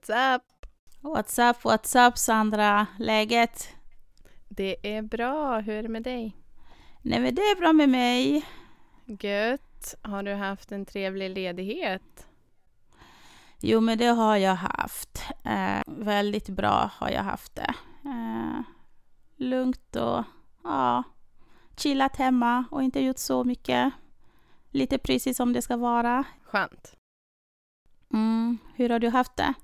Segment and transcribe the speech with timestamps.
[0.00, 0.66] What's up?
[1.00, 2.86] What's up, what's up Sandra?
[2.98, 3.68] Läget?
[4.48, 5.60] Det är bra.
[5.60, 6.36] Hur är det med dig?
[7.02, 8.46] Nej men det är bra med mig.
[9.06, 9.94] Gött.
[10.02, 12.26] Har du haft en trevlig ledighet?
[13.60, 15.22] Jo men det har jag haft.
[15.44, 17.74] Eh, väldigt bra har jag haft det.
[18.04, 18.60] Eh,
[19.36, 20.24] lugnt och
[20.64, 21.02] ja,
[21.76, 23.92] chillat hemma och inte gjort så mycket.
[24.70, 26.24] Lite precis som det ska vara.
[26.44, 26.96] Skönt.
[28.12, 29.54] Mm, hur har du haft det?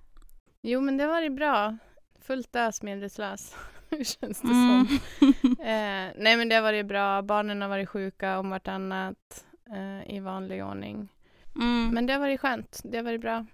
[0.69, 1.77] Jo, men det har varit bra.
[2.21, 3.57] Fullt ös medvetslös.
[3.91, 4.87] Hur känns det Mm.
[4.87, 4.99] som?
[5.67, 7.23] Eh, nej, men det har varit bra.
[7.23, 11.09] Barnen har varit sjuka om vartannat eh, i vanlig ordning.
[11.57, 12.81] Mm, Men det har varit skönt.
[12.85, 13.47] Det har varit bra,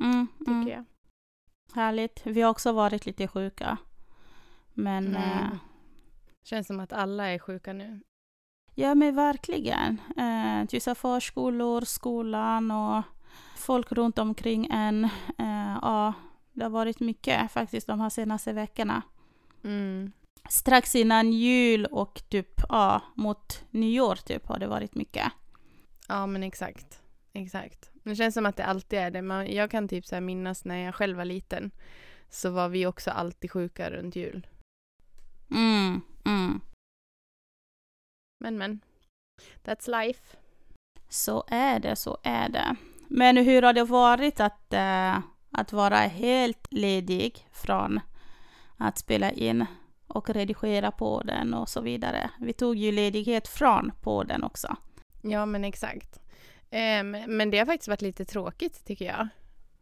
[0.00, 0.68] mm, tycker mm.
[0.68, 0.84] jag.
[1.74, 2.26] Härligt.
[2.26, 3.76] Vi har också varit lite sjuka.
[4.74, 5.22] Men Mm.
[5.22, 5.48] eh,
[6.44, 8.00] Känns som att alla är sjuka nu.
[8.74, 10.00] Ja, men verkligen.
[10.16, 13.02] Eh, vissa förskolor, skolan och
[13.64, 15.04] folk runt omkring en.
[15.38, 16.12] Eh, ja,
[16.52, 19.02] det har varit mycket faktiskt de här senaste veckorna.
[19.64, 20.12] Mm.
[20.48, 25.32] Strax innan jul och typ ja, mot nyår typ har det varit mycket.
[26.08, 27.00] Ja, men exakt.
[27.32, 27.90] Exakt.
[28.02, 29.22] Det känns som att det alltid är det.
[29.22, 31.70] Man, jag kan typ så minnas när jag själv var liten
[32.28, 34.46] så var vi också alltid sjuka runt jul.
[35.50, 36.60] Mm, mm.
[38.40, 38.80] Men men.
[39.64, 40.36] That's life.
[41.08, 42.76] Så är det, så är det.
[43.08, 45.18] Men hur har det varit att, eh,
[45.50, 48.00] att vara helt ledig från
[48.76, 49.66] att spela in
[50.06, 52.30] och redigera på den och så vidare?
[52.40, 54.76] Vi tog ju ledighet från podden också.
[55.22, 56.20] Ja, men exakt.
[56.70, 59.28] Ehm, men det har faktiskt varit lite tråkigt tycker jag.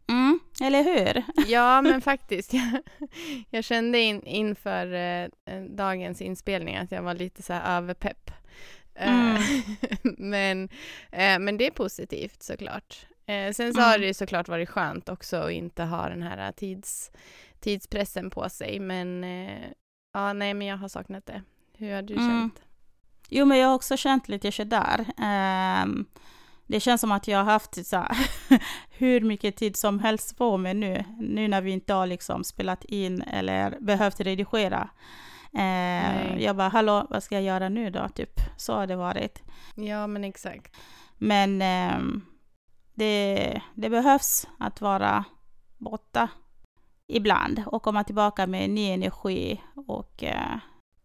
[0.07, 1.23] Mm, eller hur?
[1.47, 2.53] Ja, men faktiskt.
[2.53, 2.81] Jag,
[3.49, 5.27] jag kände in, inför eh,
[5.69, 8.31] dagens inspelning att jag var lite så här överpepp.
[8.95, 9.41] Eh, Mm.
[10.17, 10.69] men,
[11.11, 13.05] eh, men det är positivt såklart.
[13.25, 14.01] Eh, sen så har Mm.
[14.01, 17.11] det ju såklart varit skönt också att inte ha den här tids,
[17.59, 18.79] tidspressen på sig.
[18.79, 19.67] Men eh,
[20.13, 21.41] ja, nej, men jag har saknat det.
[21.77, 22.27] Hur har du Mm.
[22.27, 22.61] känt?
[23.29, 25.05] Jo, men jag har också känt lite sådär.
[25.83, 26.05] Um,
[26.67, 28.17] det känns som att jag har haft så här,
[28.97, 32.83] hur mycket tid som helst på mig nu, nu när vi inte har liksom spelat
[32.83, 34.89] in eller behövt redigera.
[35.57, 38.09] Eh, jag bara, hallå, vad ska jag göra nu då?
[38.09, 39.41] Typ, så har det varit.
[39.75, 40.75] Ja, men exakt.
[41.17, 42.21] Men ehm,
[42.95, 45.25] det, det behövs att vara
[45.77, 46.29] borta
[47.07, 50.57] ibland och komma tillbaka med ny energi och eh,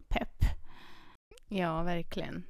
[0.07, 0.43] pepp.
[1.47, 2.43] Ja, verkligen.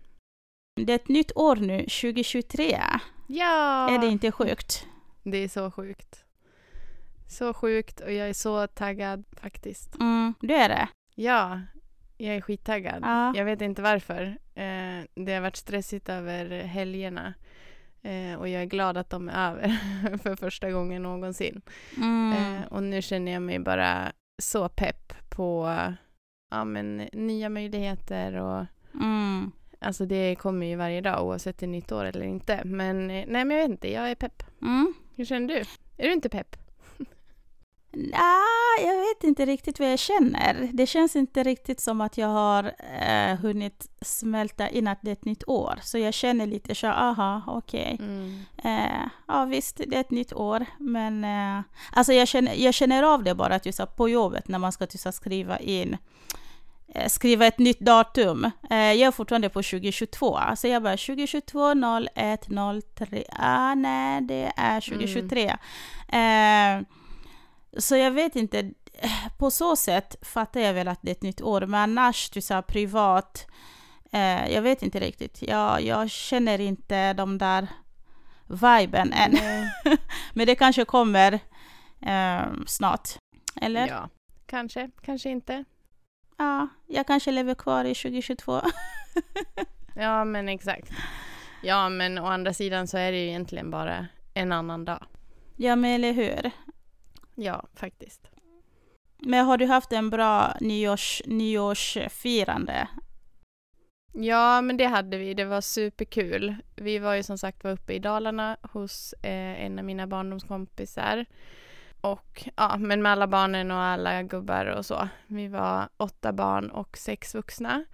[0.75, 2.79] Det är ett nytt år nu, 2023.
[3.27, 3.89] Ja!
[3.89, 4.87] Är det inte sjukt?
[5.23, 6.25] Det är så sjukt.
[7.27, 9.95] Så sjukt och jag är så taggad faktiskt.
[9.95, 10.87] Mm, det är det.
[11.15, 11.61] Ja,
[12.17, 13.03] jag är skittaggad.
[13.03, 13.33] Ja.
[13.35, 14.37] Jag vet inte varför.
[14.55, 17.33] Eh, det har varit stressigt över helgerna.
[18.01, 21.61] Eh, och jag är glad att de är över för första gången någonsin.
[21.97, 22.33] Mm.
[22.33, 24.11] Eh, och nu känner jag mig bara
[24.41, 25.75] så pepp på
[26.51, 29.51] ja, men, nya möjligheter och Mm.
[29.79, 32.61] alltså det kommer ju varje dag oavsett det är nytt år eller inte.
[32.65, 34.43] Men eh, nej, men jag vet inte, jag är pepp.
[34.61, 34.93] Mm.
[35.15, 35.59] Hur känner du?
[35.97, 36.55] Är du inte pepp?
[38.13, 40.69] Ah, jag vet inte riktigt vad jag känner.
[40.73, 42.63] Det känns inte riktigt som att jag har
[42.99, 45.79] eh, hunnit smälta in att det är ett nytt år.
[45.83, 47.97] Så jag känner lite så, aha, okej.
[47.99, 48.39] Mm.
[48.63, 50.65] Eh, ja visst, det är ett nytt år.
[50.79, 54.59] Men eh, alltså jag, känner, jag känner av det bara att just på jobbet när
[54.59, 55.97] man ska just att skriva in
[56.95, 58.51] eh, skriva ett nytt datum.
[58.69, 60.37] Eh, jag är fortfarande på 2022.
[60.37, 61.73] Alltså jag bara 2022
[62.15, 62.47] 01
[62.95, 63.23] 03.
[63.31, 65.55] Ah, nej, det är 2023.
[66.07, 66.81] Eh,
[67.77, 68.71] så jag vet inte.
[69.37, 71.61] På så sätt fattar jag väl att det är ett nytt år.
[71.61, 73.47] Men annars, du sa privat.
[74.11, 75.41] Eh, jag vet inte riktigt.
[75.41, 77.67] Jag, jag känner inte de där
[78.47, 79.37] viben än.
[80.33, 81.33] Men det kanske kommer
[82.01, 83.09] eh, snart.
[83.61, 83.87] Eller?
[83.87, 83.93] Ja.
[83.93, 84.09] Ja,
[84.45, 85.63] kanske, kanske inte.
[86.87, 88.61] jag kanske lever kvar i 2022.
[89.95, 90.91] Ja, men exakt.
[91.61, 95.05] Ja, men å andra sidan så är det ju egentligen bara en annan dag.
[95.55, 96.51] ja, men eller hur?
[97.41, 98.29] Ja, faktiskt.
[99.17, 102.87] Men har du haft en bra nyårs, nyårsfirande?
[104.13, 105.33] Ja, men det hade vi.
[105.33, 106.55] Det var superkul.
[106.75, 111.25] Vi var ju som sagt var uppe i Dalarna hos eh, en av mina barndomskompisar.
[112.01, 115.09] Och ja, men med alla barnen och alla gubbar och så.
[115.27, 117.85] Vi var åtta barn och sex vuxna.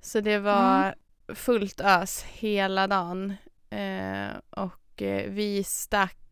[0.00, 0.94] Så det var
[1.34, 3.34] fullt ös hela dagen.
[3.70, 6.27] Eh, och eh, vi stack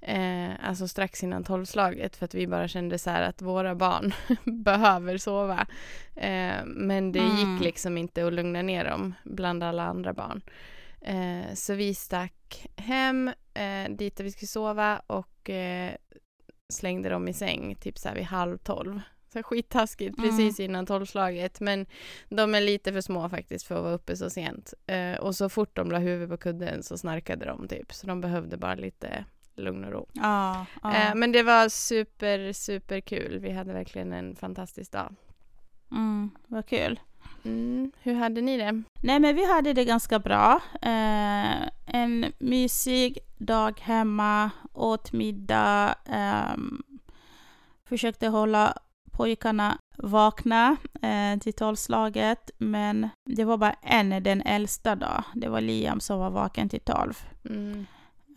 [0.00, 4.12] eh, alltså strax innan tolvslaget för att vi bara kände så här att våra barn
[4.64, 5.66] behöver sova.
[6.16, 7.36] Eh, men det Mm.
[7.36, 10.42] gick liksom inte att lugna ner dem bland alla andra barn.
[11.00, 15.92] Eh, så vi stack hem eh, dit där vi skulle sova och eh,
[16.72, 19.00] slängde dem i säng typ så här vid halv tolv.
[19.32, 20.30] Så skittaskigt Mm.
[20.30, 21.60] precis innan tolvslaget.
[21.60, 21.86] Men
[22.28, 24.74] de är lite för små faktiskt för att vara uppe så sent.
[24.86, 27.92] Eh, och så fort de la huvudet på kudden så snarkade de typ.
[27.92, 29.24] Så de behövde bara lite
[29.58, 30.08] lugn och ro.
[30.12, 30.66] Ja.
[30.84, 33.38] Eh, men det var super, super kul.
[33.38, 35.14] Vi hade verkligen en fantastisk dag.
[35.90, 37.00] Mm, vad kul.
[37.44, 38.82] Mm, hur hade ni det?
[39.02, 40.60] Nej, men vi hade det ganska bra.
[40.82, 46.82] Eh, en mysig dag hemma, åt middag, ehm,
[47.84, 48.78] försökte hålla
[49.12, 55.24] pojkarna vakna eh, till tolvslaget, men det var bara en, den äldsta då.
[55.34, 57.14] Det var Liam som var vaken till tolv.
[57.44, 57.86] Mm.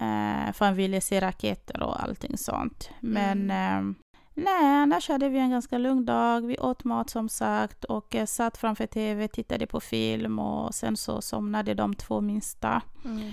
[0.01, 2.89] Eh, för han ville se raketer och allting sånt.
[3.00, 3.89] Men Mm.
[3.89, 3.95] eh,
[4.33, 6.45] nej, annars hade vi en ganska lugn dag.
[6.48, 10.98] Vi åt mat som sagt och eh, satt framför tv, tittade på film och sen
[10.98, 12.81] så somnade de två minsta.
[13.06, 13.31] Mm.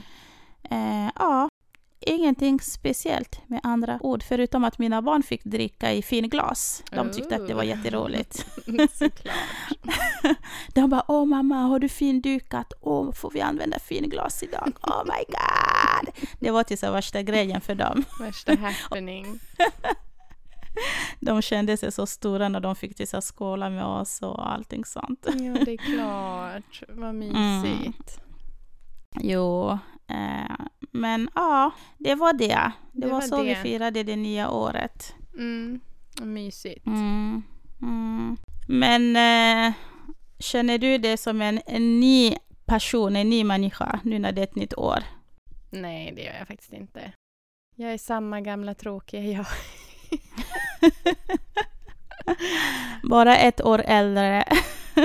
[0.71, 1.49] Eh, ja,
[2.01, 6.83] ingenting speciellt med andra ord, förutom att mina barn fick dricka i finglas.
[6.91, 8.47] De tyckte att det var jätteroligt.
[10.75, 12.73] De bara åh mamma, har du findukat?
[12.81, 14.73] Åh, får vi använda finglas idag?
[14.83, 16.15] Oh my god!
[16.41, 18.05] Det var till så värsta grejen för dem.
[18.21, 19.41] Värsta happening.
[21.21, 25.27] De kände sig så stora när de fick till skåla med oss och allting sånt.
[25.27, 26.83] Ja, det är klart.
[26.89, 28.21] Vad mysigt.
[29.21, 29.79] Jo, eh,
[30.93, 32.47] men ja, det var det.
[32.49, 33.57] Det, Det var, var så vi det.
[33.57, 35.15] firade det nya året.
[35.35, 35.81] Mm.
[36.23, 36.87] Mysigt.
[36.87, 37.43] Mm.
[37.83, 38.37] Mm.
[38.69, 39.73] Men eh,
[40.39, 44.45] känner du dig som en, en ny person, en ny människa nu när det är
[44.45, 44.99] ett nytt år?
[45.71, 47.13] Nej, det gör jag faktiskt inte.
[47.77, 49.47] Jag är samma gamla tråkiga jag.
[53.03, 54.45] Bara ett år äldre.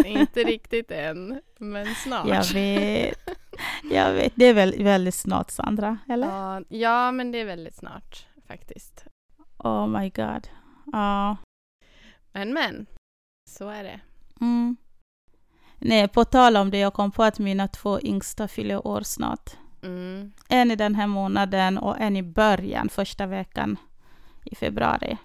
[0.06, 2.28] inte riktigt än, men snart.
[2.28, 3.20] Jag vet.
[3.92, 4.33] Jag vet.
[4.36, 5.98] Det är väl väldigt snart, Sandra?
[6.10, 6.27] Eller?
[6.27, 9.06] Ja, ja, men det är väldigt snart faktiskt.
[9.57, 10.48] Oh my god.
[10.92, 11.38] Ja.
[12.31, 12.86] Men, men.
[13.50, 14.00] Så är det.
[14.42, 14.77] Mm.
[15.77, 19.50] Nej, på tal om det, jag kom på att mina två yngsta fyller år snart.
[19.83, 20.31] Mm.
[20.50, 23.77] En i den här månaden och en i början, första veckan
[24.45, 25.18] i februari.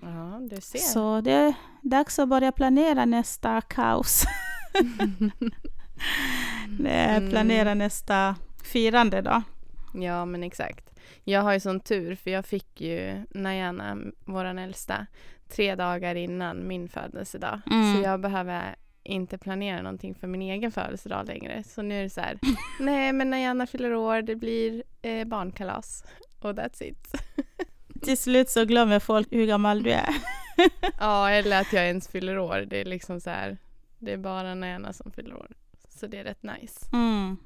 [0.00, 0.78] Ja, du ser.
[0.78, 4.24] Så det är dags att börja planera nästa kaos.
[6.78, 7.30] Mm.
[7.30, 9.42] Planera nästa firande då.
[9.94, 10.90] Ja, men exakt.
[11.24, 15.06] Jag har ju sån tur för jag fick ju Najana, våran äldsta,
[15.48, 17.60] tre dagar innan min födelsedag.
[17.70, 17.94] Mm.
[17.94, 21.64] Så jag behöver inte planera någonting för min egen födelsedag längre.
[21.64, 22.38] Så nu är det så här,
[22.80, 26.04] nej men Najana fyller år, det blir eh, barnkalas.
[26.40, 27.14] Och that's it.
[28.02, 30.14] Till slut så glömmer folk hur gammal du är.
[31.00, 32.66] Ja, eller att jag ens fyller år.
[32.70, 33.56] Det är liksom så här,
[33.98, 35.50] det är bara Najana som fyller år.
[35.94, 36.86] Så det är rätt nice.
[36.92, 37.36] Mm.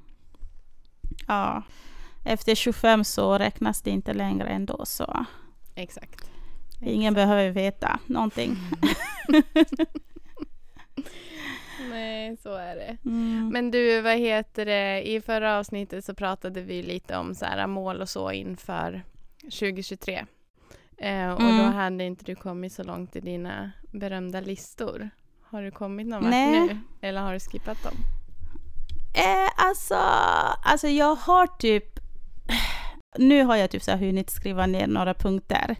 [1.27, 1.63] Ja.
[2.25, 5.25] Efter 25 så räknas det inte längre ändå så
[5.75, 6.31] Exakt.
[6.81, 8.57] ingen behöver veta någonting.
[11.89, 12.97] Nej, så är det.
[13.05, 13.49] Mm.
[13.53, 15.01] Men du, vad heter det?
[15.09, 19.01] I förra avsnittet så pratade vi lite om så här, mål och så inför
[19.43, 20.25] 2023.
[20.97, 21.73] Eh, och då Mm.
[21.73, 25.09] hade inte du kommit så långt i dina berömda listor.
[25.41, 26.77] Har du kommit någon vart nu?
[27.01, 27.93] Eller har du skippat dem?
[29.13, 29.95] Eh, alltså,
[30.63, 31.99] alltså jag har typ...
[33.17, 35.75] Nu har jag typ så här hunnit skriva ner några punkter.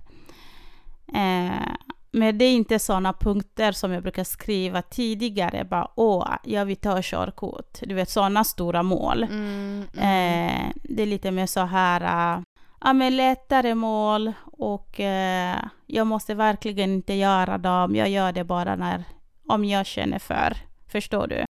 [1.13, 1.74] Eh,
[2.12, 5.65] men det är inte sådana punkter som jag brukar skriva tidigare.
[5.65, 7.79] Bara åh, jag vill ta körkort.
[7.81, 9.24] Du vet sådana stora mål.
[9.24, 10.48] Mm, mm.
[10.48, 12.01] Eh, det är lite mer så här,
[12.38, 12.41] äh,
[12.81, 17.95] ja men lättare mål och eh, jag måste verkligen inte göra dem.
[17.95, 19.03] Jag gör det bara när,
[19.48, 20.57] om jag känner för.
[20.88, 21.45] Förstår du?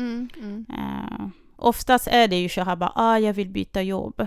[0.00, 0.66] Mm, mm.
[0.78, 1.26] Eh,
[1.56, 4.26] oftast är det ju så här bara, ah, jag vill byta jobb.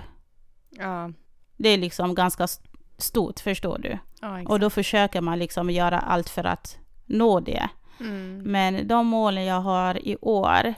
[0.70, 1.12] Ja,
[1.58, 3.98] Det är liksom ganska st- stort, förstår du?
[4.22, 4.42] ja.
[4.48, 7.70] Och då försöker man liksom göra allt för att nå det.
[8.00, 8.38] Mm.
[8.52, 10.74] Men de målen jag har i år,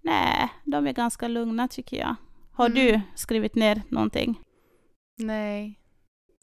[0.00, 2.14] nej, de är ganska lugna tycker jag.
[2.52, 2.76] Har Mm.
[2.76, 4.40] du skrivit ner någonting?
[5.18, 5.78] Nej,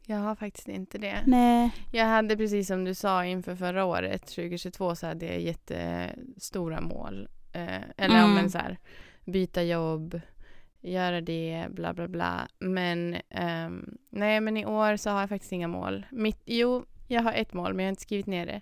[0.09, 1.23] jag har faktiskt inte det.
[1.25, 1.71] Nej.
[1.91, 7.27] Jag hade precis som du sa inför förra året, 2022, så hade jag jättestora mål.
[7.53, 8.31] Eh, eller Mm.
[8.31, 8.77] om en så här,
[9.25, 10.21] byta jobb,
[10.81, 12.47] göra det, bla bla bla.
[12.59, 16.05] Men ehm, nej, men i år så har jag faktiskt inga mål.
[16.11, 18.61] Mitt, jo, jag har ett mål, men jag har inte skrivit ner det.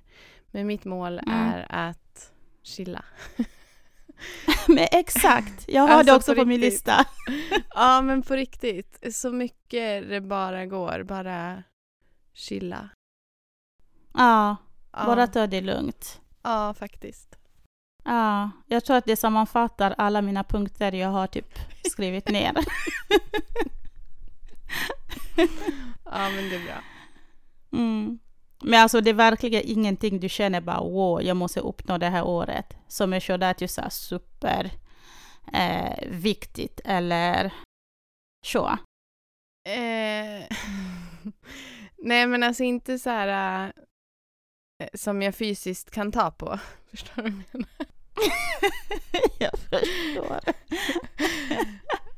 [0.51, 1.33] Men mitt mål Mm.
[1.33, 2.31] är att
[2.63, 3.05] chilla.
[4.67, 6.73] Men exakt, jag har Alltså, det också på på, min riktigt.
[6.73, 7.05] lista.
[7.75, 9.15] ja, men på riktigt.
[9.15, 11.03] Så mycket det bara går.
[11.03, 11.63] Bara
[12.33, 12.89] chilla.
[14.13, 14.55] Ja,
[14.91, 16.21] Ja, bara ta det lugnt.
[16.43, 17.35] ja faktiskt.
[18.03, 21.59] Ja, jag tror att det sammanfattar alla mina punkter jag har typ
[21.91, 22.53] skrivit ner.
[26.05, 26.81] Ja, men det är bra.
[27.79, 28.19] Mm.
[28.59, 32.23] Men alltså det är verkligen ingenting du känner bara wow, jag måste uppnå det här
[32.23, 32.77] året.
[32.87, 34.71] Som är sådär att så super
[35.53, 37.53] eh, viktigt eller
[38.45, 38.67] så.
[39.69, 40.43] Eh,
[41.97, 43.65] nej men alltså inte så här
[44.83, 46.59] äh, som jag fysiskt kan ta på.
[46.91, 47.69] Förstår du vad jag menar?
[49.39, 50.39] jag förstår.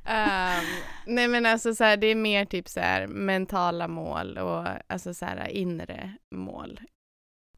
[0.10, 0.66] Um,
[1.06, 5.14] nej men alltså så här, det är mer typ så här mentala mål och alltså
[5.14, 6.80] så här inre mål.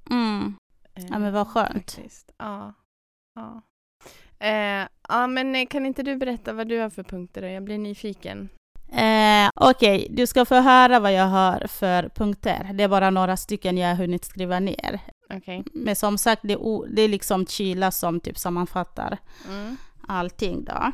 [0.09, 0.55] Mm.
[0.93, 1.91] Ja men vad skönt.
[1.91, 2.31] Faktiskt.
[2.37, 2.73] Ja.
[3.35, 3.61] Ja.
[4.39, 7.47] Eh, ja men eh, kan inte du berätta vad du har för punkter då?
[7.47, 8.49] Jag blir nyfiken.
[8.91, 10.07] Eh, Okej, okay.
[10.15, 12.71] du ska få höra vad jag har för punkter.
[12.73, 14.99] Det är bara några stycken jag har hunnit skriva ner.
[15.37, 15.63] Okay.
[15.73, 19.17] Men som sagt, det är, det är liksom Kila som typ sammanfattar
[19.47, 19.77] mm.
[20.07, 20.91] allting då.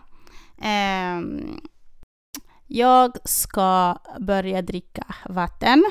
[0.61, 1.21] Eh,
[2.67, 5.83] jag ska börja dricka vatten.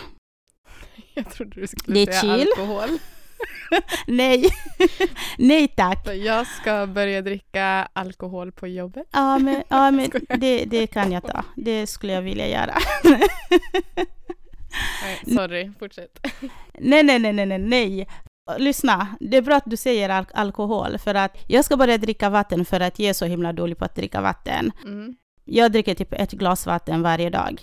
[1.14, 2.48] Jag trodde du skulle det är säga chill.
[2.48, 2.88] alkohol.
[4.06, 4.48] Nej,
[5.38, 6.08] nej tack.
[6.14, 9.06] Jag ska börja dricka alkohol på jobbet.
[9.10, 11.44] Ja, men, ja, men det, det kan jag ta.
[11.56, 12.74] Det skulle jag vilja göra.
[15.02, 16.26] Nej, sorry, fortsätt.
[16.78, 18.08] Nej, nej, nej, nej, nej.
[18.58, 22.30] Lyssna, det är bra att du säger al alkohol, för att jag ska börja dricka
[22.30, 24.72] vatten för att jag är så himla dålig på att dricka vatten.
[24.84, 25.16] Mm.
[25.44, 27.60] Jag dricker typ ett glas vatten varje dag.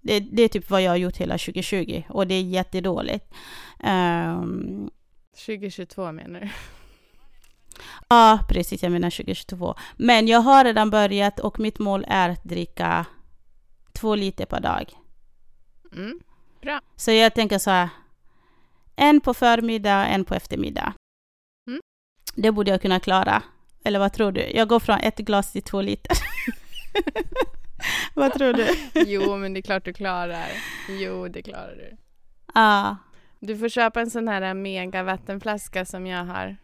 [0.00, 3.34] Det, det, är typ vad jag har gjort hela 2020 och det är jättedåligt.
[3.84, 4.90] Um,
[5.46, 6.48] 2022 menar du?
[8.08, 8.82] Ja, precis.
[8.82, 9.74] Jag menar 2022.
[9.96, 13.06] Men jag har redan börjat och mitt mål är att dricka
[13.92, 14.92] två liter per dag.
[15.96, 16.20] Mm,
[16.62, 16.80] bra.
[16.96, 17.88] Så jag tänker så här,
[19.00, 20.92] en på förmiddag, en på eftermiddag.
[21.68, 21.80] Mm.
[22.34, 23.42] Det borde jag kunna klara.
[23.84, 24.50] Eller vad tror du?
[24.54, 26.16] Jag går från ett glas till två liter.
[28.14, 28.66] vad tror du?
[29.06, 30.48] jo, men det är klart du klarar.
[30.88, 31.96] Jo, det klarar du.
[32.54, 32.96] Ja.
[33.40, 36.56] Du får köpa en sån här mega vattenflaska som jag har.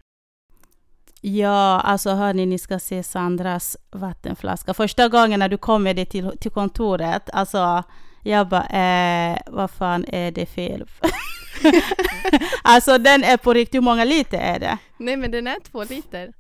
[1.21, 4.75] Ja, alltså hörni, ni ska se Sandras vattenflaska.
[4.75, 7.83] Första gången när du kom med det till, till kontoret, alltså
[8.23, 10.85] jag bara, eh, vad fan är det fel?
[12.62, 14.78] alltså den är på riktigt, hur många liter är det?
[14.98, 16.32] Nej men den är två liter.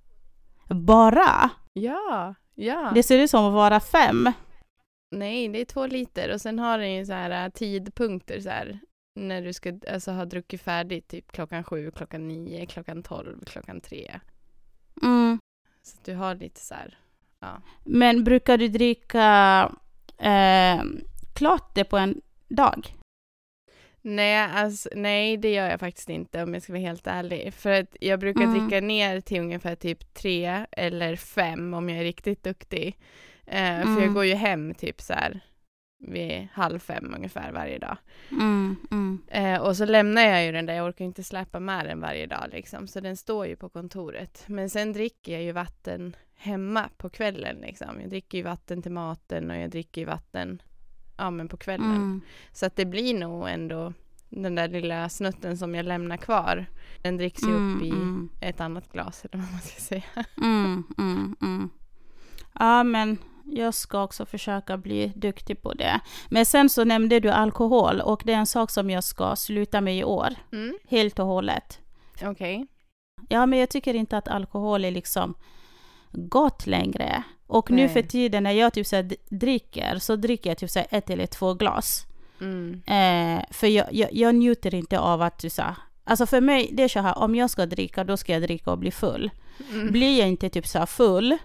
[0.68, 1.50] Bara?
[1.72, 2.90] Ja, ja.
[2.94, 4.32] Det ser ut som att vara fem.
[5.10, 8.48] Nej, det är två liter och sen har den ju så här äh, tidpunkter så
[8.48, 8.80] här
[9.14, 13.80] när du ska alltså, ha druckit färdigt typ klockan sju, klockan nio, klockan tolv, klockan
[13.80, 14.20] tre.
[15.02, 15.38] Mm.
[15.82, 16.98] Så du har lite så här,
[17.40, 17.62] ja.
[17.84, 19.72] Men brukar du dricka
[20.18, 20.82] eh,
[21.34, 22.95] klart det på en dag?
[24.08, 27.54] Nej, alltså, nej, det gör jag faktiskt inte om jag ska vara helt ärlig.
[27.54, 28.58] För att jag brukar mm.
[28.58, 32.98] dricka ner till ungefär typ tre eller fem om jag är riktigt duktig.
[33.46, 33.96] Eh, mm.
[33.96, 35.40] För jag går ju hem typ så här
[35.98, 37.96] vid halv fem ungefär varje dag.
[38.30, 39.22] Mm, mm.
[39.28, 42.26] Eh, och så lämnar jag ju den där, jag orkar inte släppa med den varje
[42.26, 44.44] dag liksom, så den står ju på kontoret.
[44.46, 48.00] Men sen dricker jag ju vatten hemma på kvällen liksom.
[48.00, 50.62] Jag dricker ju vatten till maten och jag dricker ju vatten
[51.16, 51.96] ja, men på kvällen.
[51.96, 52.20] Mm.
[52.52, 53.92] Så att det blir nog ändå
[54.28, 56.66] den där lilla snutten som jag lämnar kvar.
[57.02, 58.28] Den dricks ju upp i mm, mm.
[58.40, 60.02] ett annat glas eller vad man ska säga.
[60.36, 61.70] Mm,
[62.52, 66.00] ja men jag ska också försöka bli duktig på det.
[66.28, 69.80] Men sen så nämnde du alkohol och det är en sak som jag ska sluta
[69.80, 70.28] med i år.
[70.52, 70.78] Mm.
[70.88, 71.80] Helt och hållet.
[72.14, 72.30] Okej.
[72.30, 72.66] Okay.
[73.28, 75.34] Ja, men jag tycker inte att alkohol är liksom
[76.16, 77.22] gott längre.
[77.46, 77.82] Och Nej.
[77.82, 81.26] nu för tiden när jag typ så dricker så dricker jag typ så ett eller
[81.26, 82.06] två glas.
[82.40, 82.82] Mm.
[82.86, 86.82] Eh, för jag, jag, jag, njuter inte av att du sa Alltså för mig, det
[86.82, 89.30] är så här, om jag ska dricka, då ska jag dricka och bli full.
[89.72, 89.92] Mm.
[89.92, 91.36] Blir jag inte typ så full,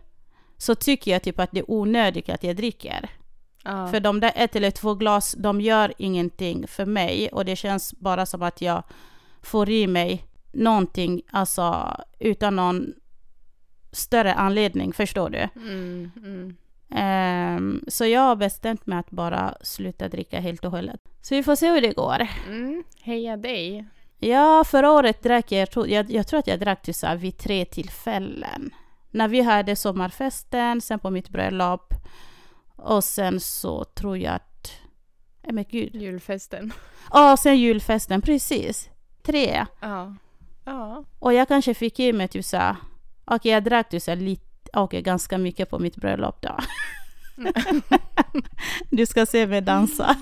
[0.58, 3.10] så tycker jag typ att det är onödigt att jag dricker.
[3.64, 3.88] Ah.
[3.88, 7.94] För de där ett eller två glas, de gör ingenting för mig och det känns
[7.94, 8.84] bara som att jag
[9.42, 12.94] får i mig någonting, alltså utan någon
[13.92, 15.50] större anledning, förstår du?
[15.56, 16.56] Mm, mm.
[17.58, 21.02] Um, så jag har bestämt mig att bara sluta dricka helt och hållet.
[21.22, 22.28] Så vi får se hur det går.
[22.48, 23.86] Mm, heja dig!
[24.20, 27.66] Ja, förra året drack jag, jag, jag tror att jag drack till så vid tre
[27.66, 28.72] tillfällen
[29.12, 31.94] när vi hade sommarfesten, sen på mitt bröllop
[32.76, 34.72] och sen så tror jag att...
[35.42, 35.96] Nej men gud.
[35.96, 36.74] Julfesten.
[37.12, 38.90] Ja, sen julfesten, precis.
[39.24, 39.66] Tre.
[39.80, 40.16] Ja.
[40.66, 41.04] ja.
[41.20, 42.76] Och jag kanske fick i mig typ såhär...
[43.32, 46.56] Okej, okay, jag drack typ såhär lite, okej, okay, ganska mycket på mitt bröllop då.
[48.90, 50.16] du ska se mig dansa.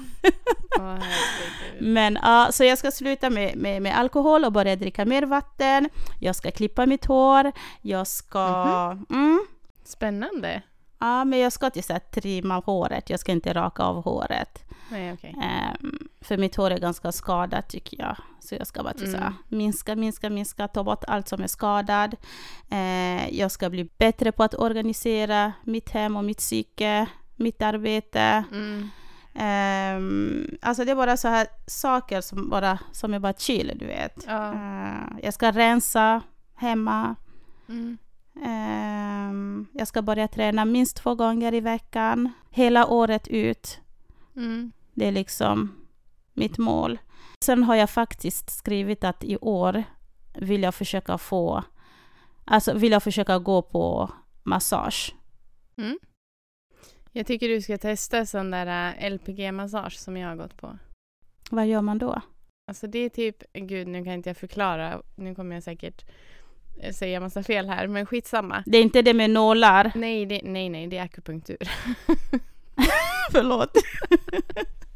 [1.80, 5.90] Men ja, så jag ska sluta med, med, med, alkohol och börja dricka mer vatten.
[6.20, 7.52] Jag ska klippa mitt hår.
[7.82, 8.46] Jag ska...
[8.92, 9.14] Mm -hmm.
[9.14, 9.46] mm.
[9.84, 10.62] Spännande.
[11.00, 13.10] Ja, men jag ska till så här, trimma håret.
[13.10, 14.64] Jag ska inte raka av håret.
[14.92, 15.36] Nej, okej.
[15.44, 18.16] Ehm, för mitt hår är ganska skadat tycker jag.
[18.40, 19.34] Så jag ska bara här, Mm.
[19.48, 22.14] minska, minska, minska, ta bort allt som är skadat.
[22.70, 27.06] Eh, jag ska bli bättre på att organisera mitt hem och mitt psyke,
[27.36, 28.44] mitt arbete.
[28.52, 28.90] Mm.
[29.34, 33.86] Ehm, alltså det är bara så här saker som, bara, som är bara chill, du
[33.86, 34.24] vet.
[34.28, 34.54] Ja.
[34.54, 36.22] Eh, jag ska rensa
[36.56, 37.16] hemma.
[37.70, 37.98] Mm.
[38.44, 43.80] Ehm, jag ska börja träna minst två gånger i veckan, hela året ut.
[44.36, 44.72] Mm.
[45.00, 45.86] Det är liksom
[46.34, 47.00] mitt mål.
[47.46, 49.84] Sen har jag faktiskt skrivit att i år
[50.34, 51.64] vill jag försöka få,
[52.46, 54.12] alltså vill jag försöka gå på
[54.44, 55.16] massage.
[55.78, 56.00] Mm.
[57.12, 60.78] Jag tycker du ska testa sån där äh, LPG-massage som jag har gått på.
[61.50, 62.22] Vad gör man då?
[62.68, 66.06] Alltså det är typ, gud nu kan inte jag förklara, nu kommer jag säkert
[66.82, 68.64] eh, säga massa fel här, men skitsamma.
[68.66, 69.92] Det är inte det med nålar.
[69.96, 71.58] Nej, det, nej, nej, det är akupunktur.
[73.32, 73.72] Förlåt.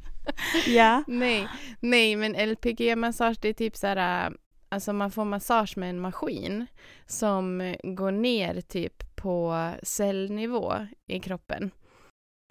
[0.67, 1.03] ja.
[1.07, 1.47] nej,
[1.79, 4.33] nej, men LPG-massage det är typ så här, äh,
[4.69, 6.65] alltså man får massage med en maskin
[7.05, 10.73] som går ner typ på cellnivå
[11.07, 11.71] i kroppen.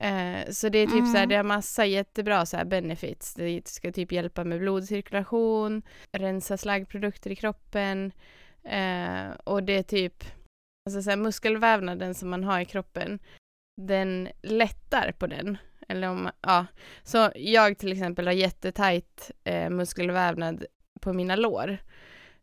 [0.02, 1.28] Eh, så det är typ så här, Mm.
[1.28, 3.34] det har massa jättebra så här benefits.
[3.34, 8.12] Det ska typ hjälpa med blodcirkulation, rensa slaggprodukter i kroppen
[8.64, 10.24] eh, och det är typ,
[10.88, 13.18] alltså så här, muskelvävnaden som man har i kroppen,
[13.80, 15.58] den lättar på den.
[15.92, 16.66] Eller om, ja.
[17.02, 20.64] Så jag till exempel har jättetajt eh, muskelvävnad
[21.00, 21.78] på mina lår.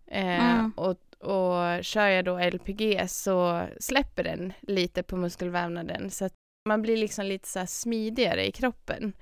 [0.07, 0.71] Eh, Mm.
[0.75, 6.33] och, och kör jag då LPG så släpper den lite på muskelvävnaden så att
[6.69, 9.13] man blir liksom lite så här smidigare i kroppen.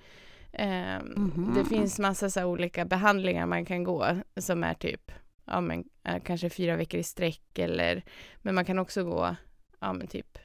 [0.53, 1.53] Eh, Mhm.
[1.57, 4.07] Det finns massa så här olika behandlingar man kan gå
[4.39, 5.11] som är typ
[5.45, 8.03] ja, men, eh, kanske fyra veckor i sträck eller
[8.37, 9.35] men man kan också gå
[9.79, 10.37] ja, men typ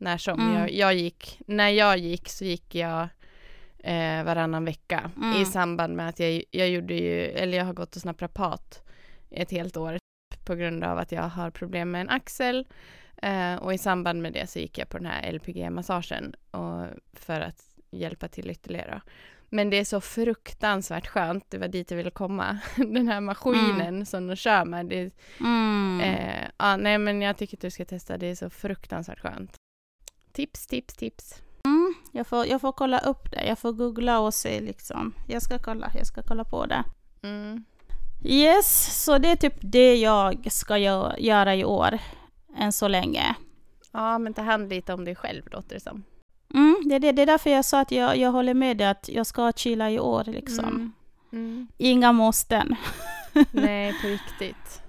[0.00, 0.40] när som.
[0.40, 0.54] Mm.
[0.58, 3.08] Jag, jag gick, när jag gick så gick jag
[3.78, 5.42] eh, varannan vecka Mm.
[5.42, 8.82] i samband med att jag, jag gjorde ju, eller jag har gått hos naprapat
[9.30, 9.98] ett helt år
[10.46, 12.66] på grund av att jag har problem med en axel
[13.22, 16.34] eh, och i samband med det så gick jag på den här LPG-massagen
[17.12, 19.00] för att hjälpa till ytterligare.
[19.52, 22.58] Men det är så fruktansvärt skönt, det var dit jag ville komma.
[22.76, 24.86] Den här maskinen som de kör med.
[24.86, 25.10] Det,
[25.40, 26.00] Mm.
[26.00, 29.54] eh, ja, nej men jag tycker att du ska testa, det är så fruktansvärt skönt.
[30.32, 31.34] Tips, tips, tips.
[31.64, 31.94] Mm.
[32.12, 33.44] Jag, får, jag får kolla upp det.
[33.46, 35.12] Jag får googla och se liksom.
[35.28, 36.84] Jag ska kolla, jag ska kolla på det.
[37.22, 37.64] Mm.
[38.24, 41.98] Yes, så det är typ det jag ska gö- göra i år.
[42.56, 43.34] Än så länge.
[43.92, 46.02] Ja, men ta hand lite om dig själv låter det som.
[46.54, 48.86] Mm, det, är det, det är därför jag sa att jag, jag håller med dig
[48.86, 50.64] att jag ska chilla i år liksom.
[50.64, 50.92] Mm.
[51.32, 51.68] Mm.
[51.78, 52.76] Inga måsten.
[53.52, 54.82] Nej, på riktigt.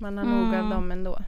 [0.00, 0.70] Man har nog av Mm.
[0.70, 1.18] dem ändå.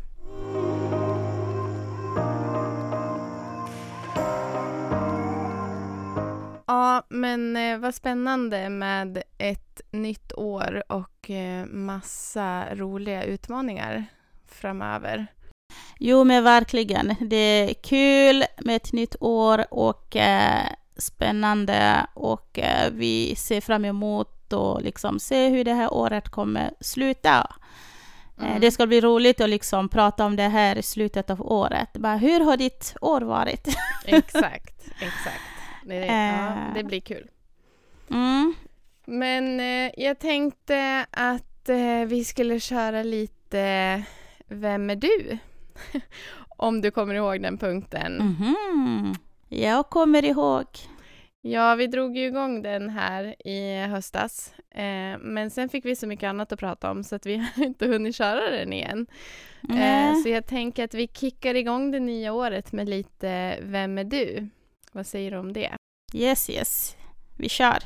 [6.77, 14.05] Ja, men eh, vad spännande med ett nytt år och eh, massa roliga utmaningar
[14.49, 15.27] framöver.
[15.99, 17.15] Jo men verkligen.
[17.21, 23.85] Det är kul med ett nytt år och eh, spännande och eh, vi ser fram
[23.85, 27.51] emot och liksom se hur det här året kommer sluta.
[28.41, 28.61] Eh, Mm.
[28.61, 31.93] Det ska bli roligt att liksom prata om det här i slutet av året.
[31.93, 33.69] Bara, hur har ditt år varit?
[34.05, 35.56] Exakt, exakt.
[35.87, 36.75] Det, ja, Eh.
[36.75, 37.31] det blir kul.
[38.11, 38.55] Mm.
[39.07, 44.03] Men eh, jag tänkte att eh, vi skulle köra lite
[44.49, 45.39] Vem är du?
[46.57, 48.17] Om du kommer ihåg den punkten.
[48.17, 49.15] Mhm.
[49.49, 50.67] Jag kommer ihåg.
[51.41, 54.55] Ja, vi drog ju igång den här i höstas.
[54.71, 57.65] Eh, men sen fick vi så mycket annat att prata om så att vi har
[57.65, 59.07] inte hunnit köra den igen.
[59.71, 60.23] Eh, Nej.
[60.23, 64.49] så jag tänker att vi kickar igång det nya året med lite Vem är du?
[64.97, 65.77] Vad säger du om det?
[66.15, 66.97] Yes, yes.
[67.39, 67.79] Vi kör.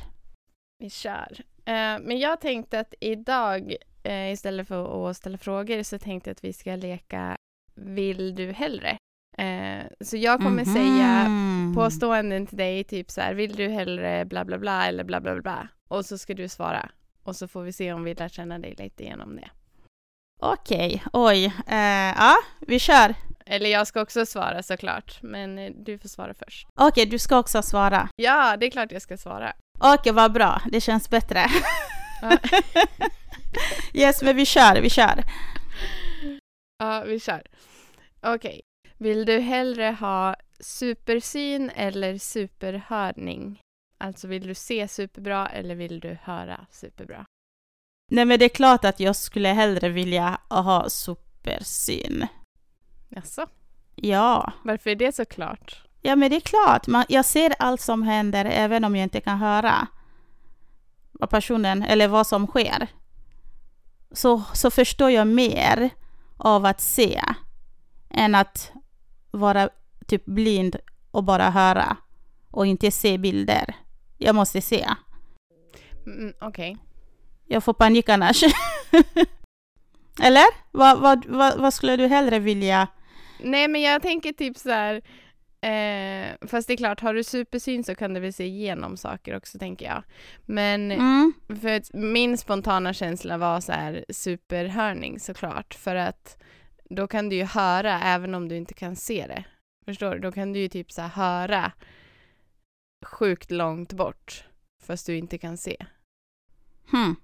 [0.79, 1.37] Vi kör.
[1.65, 6.35] Eh, men jag tänkte att idag, eh, istället för att ställa frågor, så tänkte jag
[6.35, 7.35] att vi ska leka
[7.75, 8.97] Vill du hellre?
[9.37, 11.75] Eh, så jag kommer säga Mhm.
[11.75, 15.41] påståenden till dig, typ så här, vill du hellre bla bla bla eller bla bla
[15.41, 15.67] bla.
[15.89, 16.89] Och så ska du svara.
[17.23, 19.49] Och så får vi se om vi lär känna dig lite genom det.
[20.41, 21.45] Okej, oj.
[21.67, 23.15] Eh, ja, vi kör.
[23.51, 26.67] Eller jag ska också svara såklart, men eh, du får svara först.
[26.75, 28.09] Okej, du ska också svara.
[28.15, 29.53] Ja, det är klart jag ska svara.
[29.79, 30.61] Okej, vad bra.
[30.71, 31.45] Det känns bättre.
[32.21, 32.37] Ja.
[33.93, 35.23] yes, men vi kör, vi kör.
[36.77, 37.41] Ja, vi kör.
[38.21, 38.61] Okej.
[38.97, 43.59] Vill du hellre ha supersyn eller superhörning?
[43.97, 47.25] Alltså vill du se superbra eller vill du höra superbra?
[48.11, 52.27] Nej, men det är klart att jag skulle hellre vilja ha supersyn.
[53.15, 53.47] Jaså?
[53.95, 54.53] Ja.
[54.63, 55.83] Varför är det så klart?
[56.01, 56.87] Ja, men det är klart.
[56.87, 59.87] Man, jag ser allt som händer även om jag inte kan höra
[61.11, 62.87] vad personen eller vad som sker.
[64.11, 65.89] Så, så förstår jag mer
[66.37, 67.21] av att se
[68.09, 68.71] än att
[69.31, 69.69] vara
[70.07, 70.75] typ blind
[71.11, 71.97] och bara höra
[72.51, 73.75] och inte se bilder.
[74.17, 74.87] Jag måste se.
[76.05, 76.77] Mm, Okej.
[77.45, 78.43] Jag får panik annars.
[80.21, 80.45] Eller?
[80.71, 82.87] Vad, vad, vad, vad skulle du hellre vilja?
[83.41, 85.01] Nej, men jag tänker typ så här.
[85.63, 89.37] Eh, fast det är klart, har du supersyn så kan du väl se igenom saker
[89.37, 90.03] också, tänker jag.
[90.45, 91.33] Men Mm.
[91.47, 95.73] för min spontana känsla var så här superhörning såklart.
[95.73, 96.37] För att
[96.89, 99.43] då kan du ju höra även om du inte kan se det.
[99.85, 100.19] Förstår du?
[100.19, 101.71] Då kan du ju typ så här höra
[103.05, 104.43] sjukt långt bort
[104.83, 105.85] fast du inte kan se.
[106.91, 107.15] Hmm.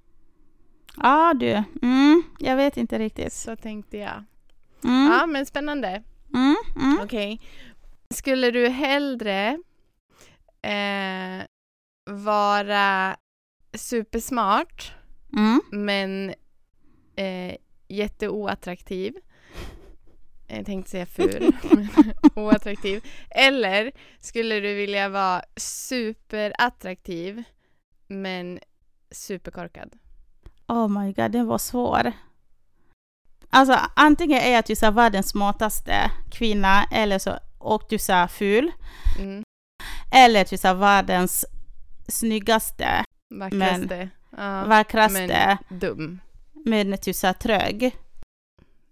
[0.98, 3.34] Ja du, mm, jag vet inte riktigt.
[3.34, 4.24] Så tänkte jag.
[4.84, 5.06] Mm.
[5.12, 6.04] Ja, men spännande.
[6.34, 6.56] Mm.
[6.76, 7.00] Mm.
[7.04, 7.42] Okej.
[8.10, 9.60] Skulle du hellre
[10.62, 11.46] eh,
[12.06, 13.18] vara
[13.74, 14.94] supersmart
[15.38, 15.62] Mm.
[15.72, 16.34] men
[17.16, 17.56] eh,
[17.88, 19.14] jätteoattraktiv.
[20.48, 21.90] Jag tänkte säga ful, men
[22.36, 23.04] oattraktiv.
[23.30, 27.44] Eller skulle du vilja vara superattraktiv
[28.08, 28.60] men
[29.12, 29.96] superkorkad?
[30.68, 32.12] Oh my god, den var svår.
[33.50, 38.72] Alltså antingen är att du är världens smartaste kvinna eller så, och du är ful.
[39.20, 39.44] Mm.
[40.12, 41.46] Eller att du är världens
[42.08, 44.10] snyggaste, Vackraste.
[44.38, 46.20] ja, vackraste, men dum.
[46.66, 47.96] men att du är trög.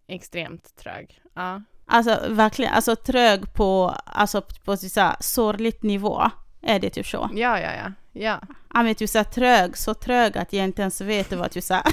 [0.08, 1.22] Extremt trög.
[1.34, 1.62] Ja.
[1.88, 6.32] Alltså verkligen, alltså trög på, alltså på så här, sorgligt nivå.
[6.62, 7.30] Är det typ så?
[7.34, 7.92] ja, ja, ja.
[8.16, 8.42] Ja.
[8.74, 11.84] Ja men du är trög, så trög att jag inte ens vet vad du sa.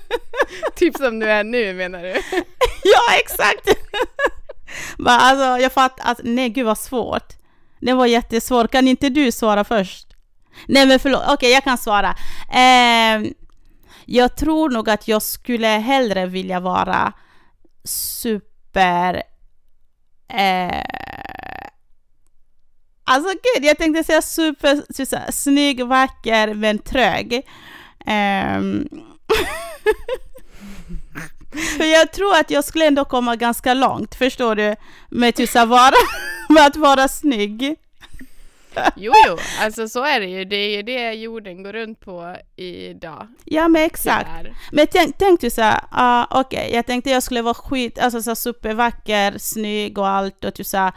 [0.76, 2.08] Typ som du är nu menar du?
[2.84, 3.68] ja exakt!
[4.98, 7.32] Bara, alltså jag fattar, alltså, nej gud vad svårt.
[7.80, 10.08] Det var jättesvårt, kan inte du svara först?
[10.66, 12.14] Nej men förlåt, okej jag kan svara.
[12.52, 13.34] Ehm,
[14.04, 17.12] jag tror nog att jag skulle hellre vilja vara
[17.84, 19.22] super...
[20.28, 21.27] Eh,
[23.08, 27.42] alltså gud, jag tänkte säga super, så, här, snygg, vacker men trög.
[28.06, 28.88] Ehm,
[31.76, 34.76] för jag tror att jag skulle ändå komma ganska långt, förstår du?
[35.08, 35.94] Med, typ så här vara,
[36.48, 37.76] med att vara snygg.
[38.96, 40.44] Jo, jo, alltså så är det ju.
[40.44, 43.28] Det är ju det jorden går runt på idag.
[43.44, 44.28] Ja men exakt.
[44.36, 44.56] tyvärr.
[44.72, 48.22] Men tänk, tänk du så här, ah, okej, jag tänkte jag skulle vara skit, alltså
[48.22, 50.92] så supervacker, snygg och allt och typ så här,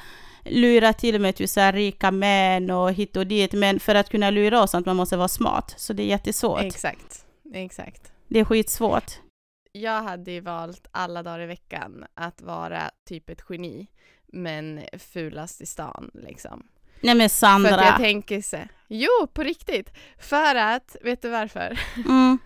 [0.46, 3.54] lura till mig typ här, rika män och hit och dit.
[3.54, 5.74] Men för att kunna lura oss att man måste vara smart.
[5.78, 6.62] Så det är jättesvårt.
[6.62, 8.12] Exakt, exakt.
[8.28, 9.20] Det är skitsvårt.
[9.72, 13.88] Jag hade ju valt alla dagar i veckan att vara typ ett geni,
[14.28, 16.68] men fulast i stan liksom.
[17.02, 17.98] Nej men För att jag Sandra.
[17.98, 21.80] tänker så, jo på riktigt, för att, vet du varför?
[21.96, 22.40] Mm.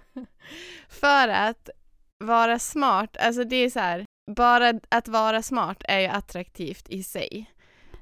[0.90, 1.70] För att
[2.18, 7.04] vara smart, alltså det är så här, bara att vara smart är ju attraktivt i
[7.04, 7.52] sig.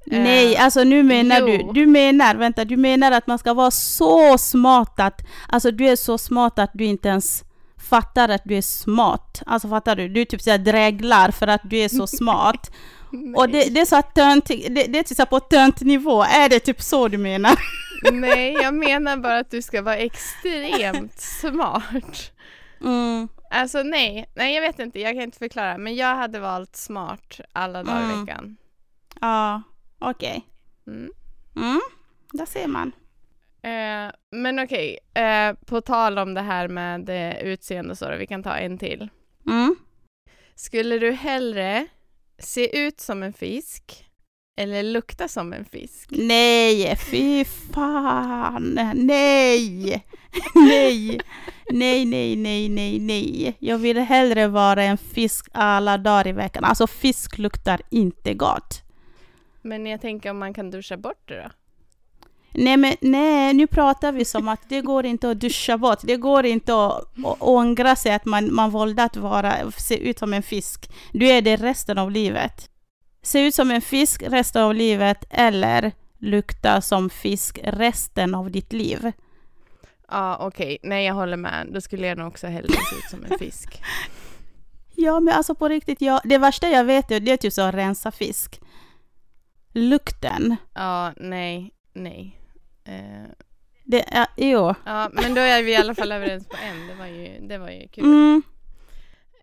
[0.05, 1.47] Nej, Eh, alltså nu menar jo.
[1.47, 5.87] du, du menar, vänta, du menar att man ska vara så smart att, alltså du
[5.87, 7.43] är så smart att du inte ens
[7.89, 9.41] fattar att du är smart.
[9.45, 10.07] Alltså fattar du?
[10.09, 12.71] Du typ såhär dräglar för att du är så smart.
[13.35, 16.59] Och det, det är så att tönt, det, det är typ på töntnivå, är det
[16.59, 17.59] typ så du menar?
[18.11, 22.31] Nej, jag menar bara att du ska vara extremt smart.
[22.81, 23.27] Mm.
[23.51, 25.77] Alltså nej, nej jag vet inte, jag kan inte förklara.
[25.77, 28.25] Men jag hade valt smart alla dagar i Mm.
[28.25, 28.57] veckan.
[29.21, 29.61] Ja,
[30.09, 30.45] okej.
[30.87, 31.11] Mm.
[31.55, 31.81] Mm,
[32.33, 32.91] där ser man.
[33.63, 38.27] Eh, men okej, eh, på tal om det här med eh, utseende så, då, vi
[38.27, 39.09] kan ta en till.
[39.47, 39.75] Mm.
[40.55, 41.87] Skulle du hellre
[42.39, 44.05] se ut som en fisk
[44.57, 46.09] eller lukta som en fisk?
[46.11, 50.03] Nej, fy fan, nej,
[50.55, 51.19] nej,
[51.71, 53.57] nej, nej, nej, nej, nej.
[53.59, 56.63] Jag vill hellre vara en fisk alla dagar i veckan.
[56.63, 58.82] Alltså fisk luktar inte gott.
[59.63, 61.49] Men jag tänker om man kan duscha bort det då?
[62.55, 65.99] Nej, men nej, nu pratar vi som att det går inte att duscha bort.
[66.03, 70.33] Det går inte att, ångra sig att man, man valde att vara, se ut som
[70.33, 70.91] en fisk.
[71.11, 72.69] Du är det resten av livet.
[73.21, 78.73] Se ut som en fisk resten av livet eller lukta som fisk resten av ditt
[78.73, 79.11] liv.
[80.11, 80.77] Ja, okej.
[80.83, 81.67] Nej, jag håller med.
[81.71, 83.81] Då skulle jag nog också hellre se ut som en fisk.
[84.95, 87.61] Ja, men alltså på riktigt, ja, det värsta jag vet är, det är typ så
[87.61, 88.61] att rensa fisk.
[89.73, 90.55] Lukten.
[90.73, 92.39] Ja, nej, nej.
[92.85, 93.29] Eh,
[93.83, 94.73] Det är, jo.
[94.85, 96.87] ja, men då är vi i alla fall överens på en.
[96.87, 98.03] Det var ju, det var ju kul.
[98.03, 98.43] Mm.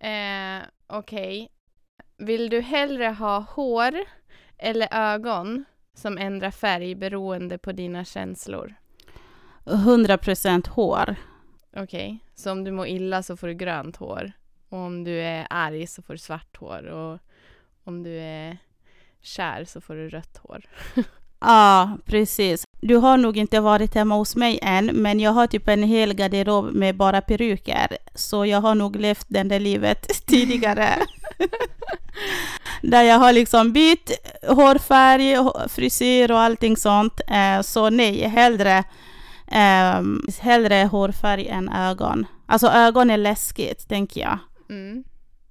[0.01, 1.49] Eh, Okej.
[2.19, 3.95] Vill du hellre ha hår
[4.59, 5.65] eller ögon
[5.95, 8.75] som ändrar färg beroende på dina känslor?
[9.65, 11.15] 100% hår.
[11.77, 14.33] Okej, så om du mår illa så får du grönt hår.
[14.69, 16.87] Och om du är arg så får du svart hår.
[16.87, 17.19] Och
[17.85, 18.59] om du är
[19.23, 20.61] kär så får du rött hår.
[21.43, 22.65] Ja, precis.
[22.81, 26.13] Du har nog inte varit hemma hos mig än, men jag har typ en hel
[26.15, 27.97] garderob med bara peruker.
[28.15, 30.89] Så jag har nog levt det där livet tidigare.
[32.83, 34.11] Där jag har liksom bytt
[34.49, 37.21] hårfärg, hå- frisyr och allting sånt.
[37.29, 38.79] Eh, Så nej, hellre,
[39.53, 40.03] eh,
[40.41, 42.27] hellre hårfärg än ögon.
[42.47, 44.39] Alltså ögon är läskigt, tänker jag.
[44.71, 45.05] Mm.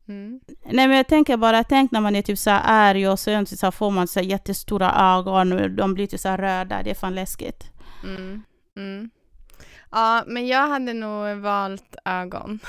[0.09, 0.39] Mm.
[0.65, 3.45] Nej men jag tänker bara, tänk när man är typ så här arg och sen
[3.45, 6.95] så här får man så jättestora ögon och de blir typ så röda, det är
[6.95, 7.71] fan läskigt.
[8.03, 8.43] Mm.
[8.77, 9.09] Mm.
[9.91, 12.59] Ja, men jag hade nog valt ögon.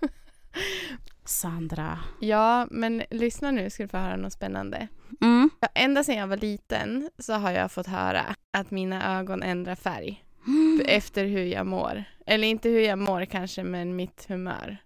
[1.24, 1.98] Sandra.
[2.20, 4.88] Ja, men lyssna nu ska du få höra något spännande.
[5.20, 5.50] Mm.
[5.74, 10.24] Ända sedan jag var liten så har jag fått höra att mina ögon ändrar färg
[10.86, 12.04] efter hur jag mår.
[12.26, 14.78] Eller inte hur jag mår kanske, men mitt humör.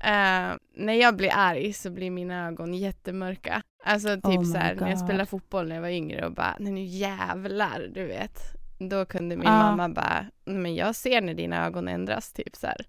[0.00, 3.62] Eh, när jag blir arg så blir mina ögon jättemörka.
[3.84, 6.32] Alltså typ Oh my så här, när jag spelade fotboll när jag var yngre och
[6.32, 8.40] bara, nej nu jävlar, du vet.
[8.78, 9.62] Då kunde min Ah.
[9.62, 12.86] mamma bara, men jag ser när dina ögon ändras, typ så här.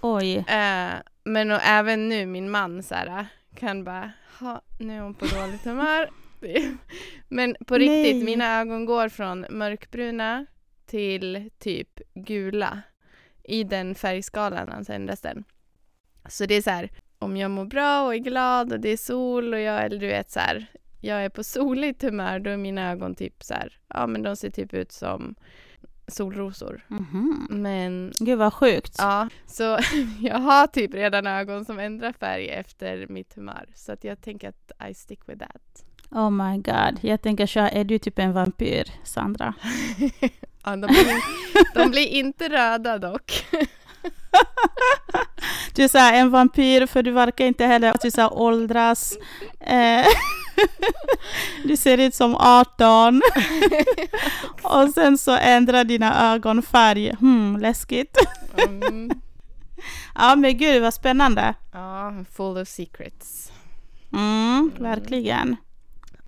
[0.00, 0.36] Oj.
[0.36, 0.90] Eh,
[1.24, 5.24] men och även nu, min man så här, kan bara, ha, nu är hon på
[5.26, 6.10] dåligt humör.
[7.28, 8.24] men på riktigt, Nej.
[8.24, 10.46] mina ögon går från mörkbruna
[10.86, 12.82] till typ gula.
[13.44, 15.44] I den färgskalan alltså ändras den.
[16.28, 18.96] Så det är så här, om jag mår bra och är glad och det är
[18.96, 20.66] sol och jag, eller du vet så här,
[21.00, 24.36] jag är på soligt humör, då är mina ögon typ så här, ja men de
[24.36, 25.34] ser typ ut som
[26.08, 26.84] solrosor.
[26.88, 27.46] Mhm.
[27.50, 28.94] Men Gud vad sjukt.
[28.98, 29.78] Ja, så
[30.20, 33.66] jag har typ redan ögon som ändrar färg efter mitt humör.
[33.74, 35.84] Så att jag tänker att I stick with that.
[36.10, 36.98] Oh my god.
[37.00, 39.54] Jag tänker så är du typ en vampyr, Sandra?
[40.64, 43.46] Ja, de, blir, de blir inte röda dock.
[45.74, 49.18] Du här, en vampyr för du verkar inte heller att du här, åldras.
[49.60, 50.06] Eh,
[51.64, 53.22] du ser ut som 18.
[54.62, 57.14] Och sen så ändrar dina ögon färg.
[57.20, 58.16] Hmm, läskigt.
[58.56, 59.10] Mm,
[60.14, 61.54] Ja men gud vad spännande.
[61.72, 63.52] ja, full of secrets.
[64.12, 65.56] Mm, verkligen.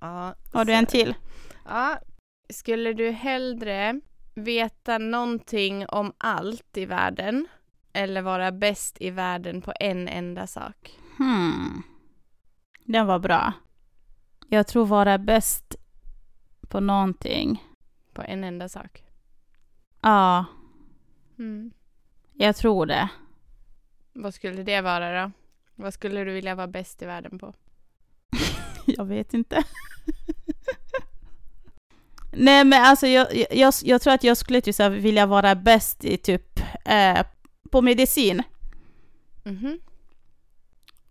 [0.01, 1.15] Ja, Har du en till?
[1.69, 1.97] Ja,
[2.49, 4.01] skulle du hellre
[4.35, 7.47] veta någonting om allt i världen
[7.93, 10.99] eller vara bäst i världen på en enda sak?
[11.17, 11.83] Hmm.
[12.85, 13.53] Den var bra.
[14.49, 15.75] Jag tror vara bäst
[16.69, 17.63] på någonting.
[18.13, 19.03] På en enda sak.
[20.01, 20.45] Ja,
[21.39, 21.71] Mm.
[22.33, 23.09] jag tror det.
[24.13, 25.31] Vad skulle det vara då?
[25.75, 27.53] Vad skulle du vilja vara bäst i världen på?
[28.85, 29.63] Jag vet inte.
[32.31, 36.05] Nej men alltså jag, jag- jag, tror att jag skulle typ så vilja vara bäst
[36.05, 37.19] i typ eh,
[37.73, 38.43] på medicin.
[39.45, 39.79] Mhm.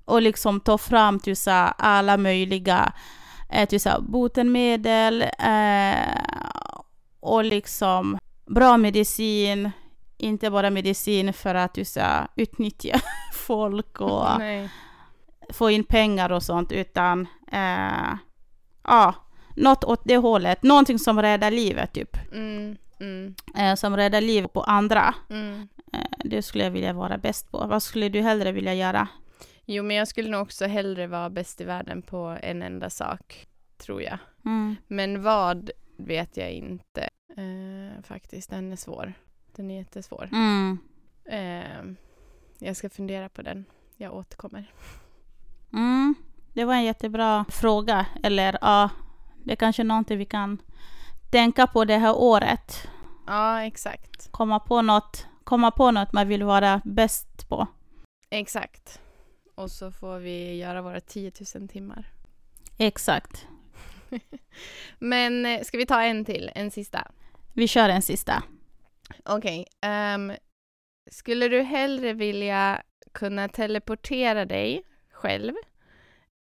[0.04, 2.92] Och liksom ta fram typ så här alla möjliga
[3.50, 6.22] eh, typ så här botemedel eh,
[7.20, 9.70] och liksom bra medicin.
[10.18, 13.00] Inte bara medicin för att typ så här, utnyttja
[13.34, 14.70] folk och Nej.
[15.50, 18.14] få in pengar och sånt utan eh,
[18.84, 19.14] ja,
[19.56, 20.62] något åt det hållet.
[20.62, 22.16] Någonting som räddar livet typ.
[22.32, 25.14] Mm, mm, Eh, som räddar livet på andra.
[25.30, 25.68] mm.
[25.92, 27.66] Eh, det skulle jag vilja vara bäst på.
[27.66, 29.08] Vad skulle du hellre vilja göra?
[29.64, 33.46] Jo, men jag skulle nog också hellre vara bäst i världen på en enda sak,
[33.76, 34.18] tror jag.
[34.44, 34.76] Mm.
[34.86, 38.50] Men vad vet jag inte eh, faktiskt.
[38.50, 39.12] Den är svår.
[39.56, 40.28] Den är jättesvår.
[40.32, 40.78] Mm.
[41.24, 41.94] Eh,
[42.58, 43.64] jag ska fundera på den.
[43.96, 44.72] Jag återkommer.
[45.72, 46.14] Mm.
[46.52, 48.06] Det var en jättebra fråga.
[48.22, 48.90] Eller ja,
[49.44, 50.58] det är kanske någonting vi kan
[51.30, 52.88] tänka på det här året.
[53.26, 54.30] Ja, exakt.
[54.30, 57.66] Komma på något, komma på något man vill vara bäst på.
[58.30, 59.00] Exakt.
[59.54, 62.12] Och så får vi göra våra 10 000 timmar.
[62.78, 63.46] Exakt.
[64.98, 66.50] Men eh, ska vi ta en till?
[66.54, 67.10] En sista?
[67.52, 68.42] Vi kör en sista.
[69.24, 69.66] Okej.
[69.80, 70.32] ehm,
[71.10, 75.52] skulle du hellre vilja kunna teleportera dig själv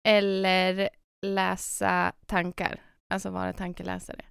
[0.07, 0.89] eller
[1.21, 2.81] läsa tankar?
[3.09, 4.25] Alltså vara tankeläsare.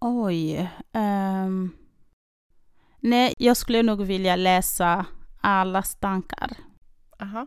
[0.00, 0.70] Oj.
[0.92, 1.72] ehm.
[3.06, 5.06] Nej, jag skulle nog vilja läsa
[5.40, 6.50] allas tankar.
[7.20, 7.46] Aha.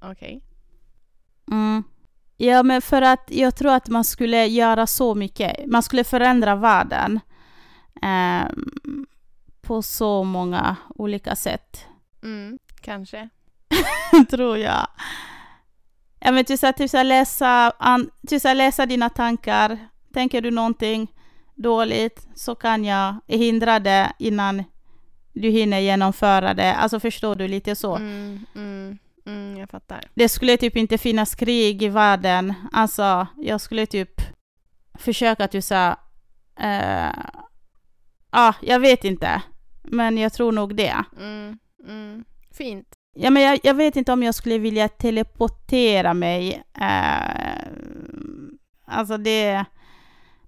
[0.00, 0.44] Okej.
[1.50, 1.84] Mm.
[2.36, 5.66] Ja, men för att jag tror att man skulle göra så mycket.
[5.66, 7.20] Man skulle förändra världen
[8.02, 9.06] ehm,
[9.60, 11.86] på så många olika sätt,
[12.22, 13.28] Mm, kanske.
[14.30, 14.86] tror jag.
[16.18, 19.78] Ja men typ så här, typ så läsa, an, typ så läsa dina tankar.
[20.12, 21.12] Tänker du någonting
[21.62, 24.64] dåligt så kan jag hindra det innan
[25.32, 26.74] du hinner genomföra det.
[26.74, 27.96] Alltså förstår du lite så.
[27.96, 30.00] Mm, mm, mm, jag fattar.
[30.14, 32.54] Det skulle typ inte finnas krig i världen.
[32.72, 34.20] Alltså jag skulle typ
[34.98, 35.96] försöka typ så här,
[36.60, 37.14] eh,
[38.30, 39.42] ah, jag vet inte.
[39.82, 41.04] Men jag tror nog det.
[41.18, 42.24] Mm, mm.
[42.52, 42.86] Fint.
[43.14, 46.62] Ja, men jag, jag vet inte om jag skulle vilja teleportera mig.
[46.80, 47.64] Eh,
[48.86, 49.64] alltså det...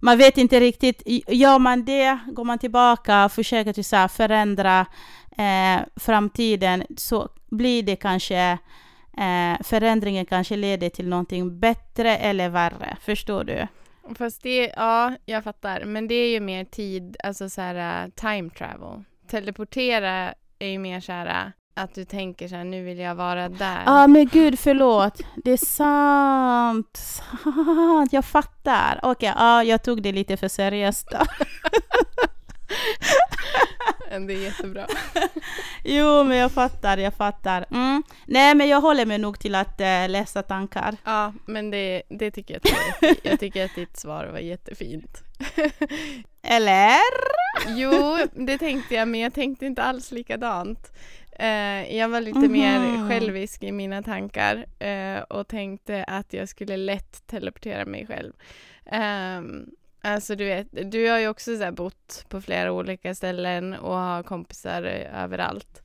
[0.04, 1.02] Man vet inte riktigt.
[1.28, 4.86] Gör man det, går man tillbaka och försöker till så här förändra
[5.38, 8.58] eh, framtiden så blir det kanske
[9.18, 12.96] eh, förändringen kanske leder till någonting bättre eller värre.
[13.00, 13.66] Förstår du?
[14.14, 15.84] Fast det, ja, jag fattar.
[15.84, 19.04] Men det är ju mer tid, alltså så här eh, time travel.
[19.26, 23.14] Teleportera är ju mer så här eh, att du tänker så här, nu vill jag
[23.14, 23.82] vara där.
[23.86, 25.20] Ja, ah, men gud förlåt.
[25.36, 26.96] Det är sant.
[26.96, 28.12] sant.
[28.12, 29.00] Jag fattar.
[29.02, 31.18] Okej, okay, ja, jag tog det lite för seriöst då.
[34.26, 34.86] det är jättebra.
[35.84, 37.66] jo, men jag fattar, jag fattar.
[37.70, 38.02] Mm.
[38.26, 40.96] Nej, men jag håller mig nog till att äh, läsa tankar.
[41.04, 42.74] Ja, men det, det tycker jag
[43.10, 45.22] att Jag tycker att ditt svar var jättefint.
[46.42, 46.98] Eller?
[47.68, 50.92] Jo, det tänkte jag, men jag tänkte inte alls likadant.
[51.40, 52.98] Uh, jag var lite mm -hmm.
[52.98, 58.32] mer självisk i mina tankar uh, och tänkte att jag skulle lätt teleportera mig själv.
[59.38, 59.70] Um,
[60.02, 64.22] alltså du vet, du har ju också så bott på flera olika ställen och har
[64.22, 65.82] kompisar överallt.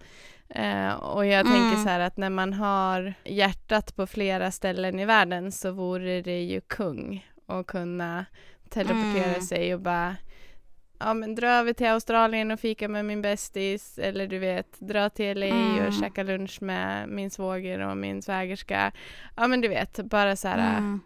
[0.60, 1.54] Uh, och jag mm.
[1.54, 6.22] tänker så här att när man har hjärtat på flera ställen i världen så vore
[6.22, 8.26] det ju kung att kunna
[8.68, 9.42] teleportera mm.
[9.42, 10.16] sig och bara
[11.00, 15.10] ja men dra över till Australien och fika med min bästis eller du vet dra
[15.10, 15.88] till LA mm.
[15.88, 18.92] och käka lunch med min svåger och min svägerska.
[19.36, 21.00] Ja men du vet bara så här mm.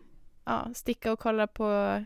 [0.45, 2.03] ja, sticka och kolla på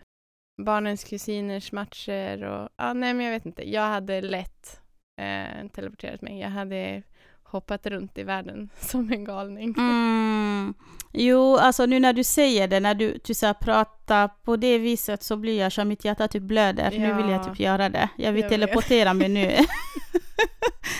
[0.57, 3.69] barnens kusiners matcher och ja nej men jag vet inte.
[3.69, 4.81] Jag hade lätt
[5.21, 6.39] eh, teleporterat mig.
[6.39, 7.03] Jag hade
[7.45, 9.75] hoppat runt i världen som en galning.
[9.77, 10.73] Mm.
[11.13, 15.23] Jo, alltså nu när du säger det, när du, du så pratar på det viset
[15.23, 16.91] så blir jag så mitt hjärta typ blöder.
[16.91, 16.99] Ja.
[16.99, 18.09] Nu vill jag typ göra det.
[18.17, 19.17] Jag vill jag teleportera vet.
[19.17, 19.57] mig nu.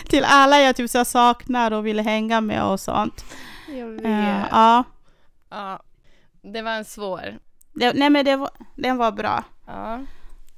[0.08, 3.24] Till alla jag typ så saknar och vill hänga med och sånt.
[3.68, 4.04] Jag vet.
[4.04, 4.84] Uh, ja.
[5.50, 5.82] Ja,
[6.42, 7.38] det var en svår.
[7.74, 9.44] Det, nej men det var, den var bra.
[9.66, 10.04] Ja,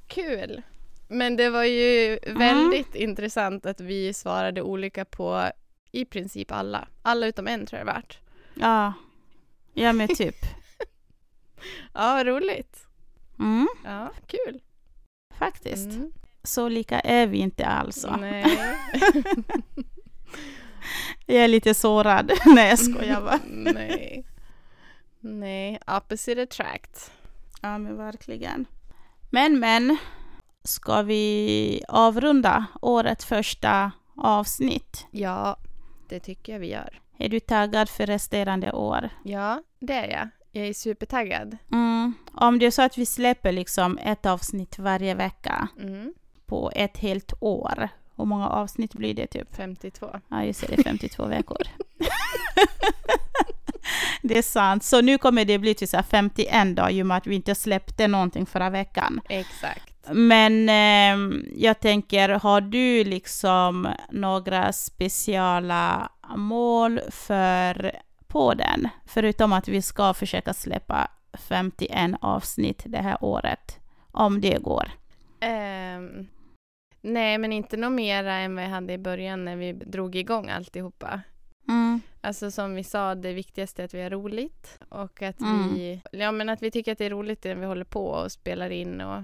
[0.07, 0.61] kul.
[1.07, 3.09] Men det var ju väldigt mm.
[3.09, 5.51] intressant att vi svarade olika på
[5.91, 6.87] i princip alla.
[7.01, 8.19] Alla utom en tror jag det värt.
[8.53, 8.93] Ja,
[9.73, 10.35] ja men typ.
[11.93, 12.87] ja, roligt.
[13.39, 13.67] Mm.
[13.83, 14.61] Ja, kul.
[15.39, 15.89] Faktiskt.
[15.89, 16.11] Mm.
[16.43, 18.05] Så lika är vi inte alls.
[18.19, 18.45] Nej.
[21.25, 22.31] jag är lite sårad.
[22.45, 23.39] Nej, jag skojar bara.
[23.47, 24.25] Nej.
[25.19, 27.11] Nej, opposite attract.
[27.61, 28.65] Ja, men verkligen.
[29.29, 29.97] Men, men.
[30.63, 35.07] Ska vi avrunda årets första avsnitt?
[35.11, 35.57] Ja,
[36.09, 37.01] det tycker jag vi gör.
[37.17, 39.09] Är du taggad för resterande år?
[39.23, 40.29] Ja, det är jag.
[40.51, 41.57] Jag är supertaggad.
[41.71, 42.13] Mm.
[42.33, 46.13] Om det är så att vi släpper liksom ett avsnitt varje vecka mm.
[46.45, 49.55] på ett helt år, hur många avsnitt blir det typ?
[49.55, 50.09] 52.
[50.27, 51.61] Ja, just det, 52 veckor.
[54.21, 54.83] det är sant.
[54.83, 57.55] Så nu kommer det bli till så 51 dagar i och med att vi inte
[57.55, 59.21] släppte någonting förra veckan.
[59.29, 59.88] Exakt.
[60.13, 67.91] Men eh, jag tänker, har du liksom några speciella mål för
[68.27, 68.87] podden?
[69.05, 73.79] Förutom att vi ska försöka släppa 51 avsnitt det här året,
[74.11, 74.91] om det går.
[75.41, 76.27] Um,
[77.01, 80.49] nej, men inte något mera än vad jag hade i början när vi drog igång
[80.49, 81.21] alltihopa.
[81.67, 82.01] Mm.
[82.21, 85.73] Alltså som vi sa, det viktigaste är att vi har roligt och att mm.
[85.73, 88.31] vi, ja men att vi tycker att det är roligt när vi håller på och
[88.31, 89.23] spelar in och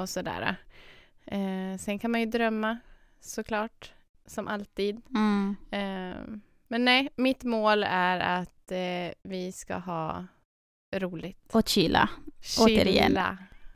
[0.00, 0.56] och sådär.
[1.26, 2.78] Eh, sen kan man ju drömma
[3.20, 3.92] såklart,
[4.26, 5.00] som alltid.
[5.10, 5.56] Mm.
[5.70, 10.26] Eh, men nej, mitt mål är att eh, vi ska ha
[10.94, 11.54] roligt.
[11.54, 12.08] Och chilla.
[12.42, 12.64] chilla.
[12.64, 13.18] Återigen.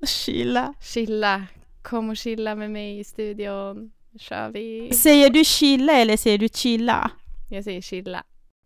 [0.06, 0.74] Chilla.
[0.80, 1.46] Chilla.
[1.82, 3.92] Kom och chilla med mig i studion.
[4.18, 4.92] kör vi.
[4.92, 7.10] Säger du chilla eller säger du chilla?
[7.50, 8.24] Jag säger chilla.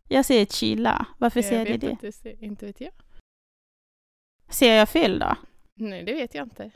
[0.09, 1.07] Jag säger chilla.
[1.19, 1.91] Varför jag säger du det?
[1.91, 2.93] Inte, inte vet jag.
[4.49, 5.37] Säger jag fel då?
[5.75, 6.71] Nej, det vet jag inte.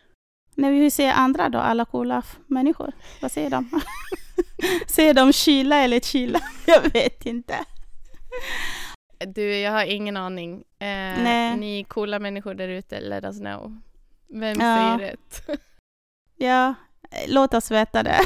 [0.60, 3.80] När vi ser andra då, alla coola människor, vad säger de?
[4.86, 6.40] säger de kyla eller chilla?
[6.66, 7.64] Jag vet inte.
[9.26, 10.54] Du, jag har ingen aning.
[10.54, 10.86] Eh,
[11.22, 11.56] Nej.
[11.56, 13.80] Ni coola människor där ute, let us know.
[14.28, 14.76] Vem ja.
[14.76, 15.60] säger rätt?
[16.36, 16.74] ja,
[17.26, 18.20] låt oss veta det.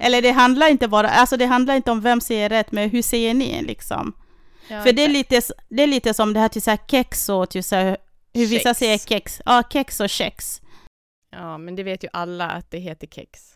[0.00, 3.02] eller det handlar inte bara, alltså det handlar inte om vem säger rätt, men hur
[3.02, 4.12] säger ni liksom?
[4.68, 7.28] Ja, För det är, lite, det är lite som det här till så här kex
[7.28, 7.96] och till så här,
[8.36, 8.78] hur vissa Kex.
[8.78, 9.40] säger kex.
[9.44, 10.62] Ja, kex och kex.
[11.30, 13.54] Ja, men det vet ju alla att det heter kex.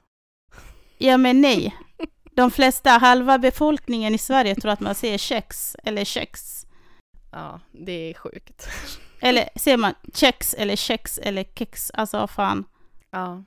[0.98, 1.76] Ja, men nej.
[2.36, 6.66] De flesta, halva befolkningen i Sverige tror att man säger kex eller kex.
[7.32, 8.68] Ja, det är sjukt.
[9.22, 11.90] Eller säger man kex eller kex eller kex?
[11.94, 12.64] Alltså fan.
[13.10, 13.42] Ja,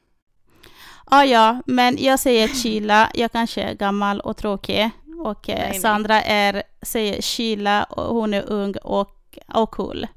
[1.12, 3.12] Ja, ja, men jag säger Chila.
[3.14, 4.90] Jag kanske är gammal och tråkig.
[5.26, 5.80] Och eh, Nej, nej.
[5.80, 10.08] Sandra är, säger Chila och hon är ung och, och cool.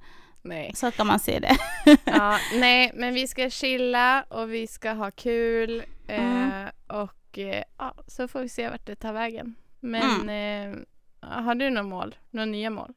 [0.48, 0.72] Nej.
[0.74, 1.56] Så kan man se det.
[2.04, 5.82] Ja, nej, men vi ska chilla och vi ska ha kul.
[6.08, 6.50] Mm.
[6.50, 6.70] Eh,
[7.02, 9.54] och eh, ja, så får vi se vart det tar vägen.
[9.80, 10.78] Men eh,
[11.20, 12.14] har du några mål?
[12.30, 12.92] Några nya mål?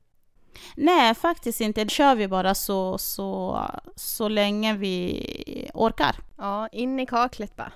[0.75, 1.83] Nej, faktiskt inte.
[1.83, 3.61] Det kör vi bara så, så,
[3.95, 6.15] så länge vi orkar.
[6.37, 7.71] Ja, in i kaklet bara.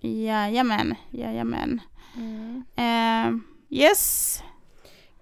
[0.00, 1.80] Jajamän, jajamän.
[2.16, 2.64] Mm.
[2.76, 3.40] Eh,
[3.78, 4.42] yes,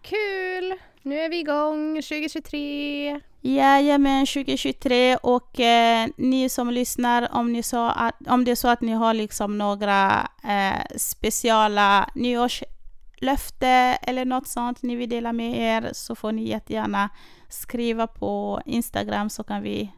[0.03, 0.75] Kul!
[1.03, 3.21] Nu är vi igång 2023.
[3.41, 8.69] Jajamän 2023 och eh, ni som lyssnar om, ni så att, om det är så
[8.69, 15.61] att ni har liksom några eh, speciala nyårslöfte eller något sånt ni vill dela med
[15.61, 17.11] er så får ni jättegärna
[17.49, 19.93] skriva på Instagram så kan vi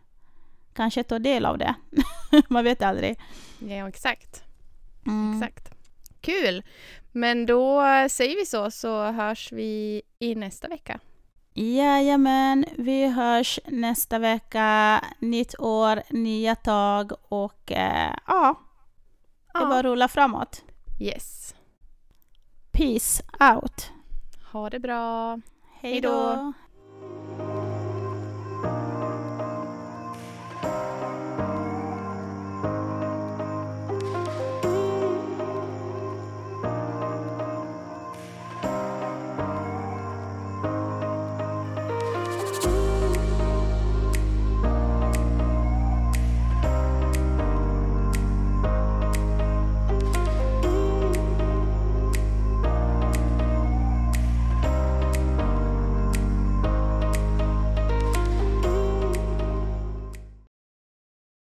[0.74, 1.74] kanske ta del av det.
[2.49, 3.18] Man vet aldrig.
[3.59, 4.45] Ja, exakt.
[5.07, 5.34] Mm.
[5.34, 5.70] Exakt.
[6.20, 6.62] Kul!
[7.12, 11.01] Men då säger vi så, så hörs vi i nästa vecka.
[11.55, 15.01] Jajamän, vi hörs nästa vecka.
[15.18, 18.61] Nytt år, nya tag och eh, ja,
[19.55, 19.66] det Ja.
[19.66, 20.62] bara rulla framåt.
[21.01, 21.55] Yes.
[22.72, 23.22] Peace
[23.55, 23.90] out.
[24.53, 25.40] Ha det bra.
[25.80, 26.53] Hej då.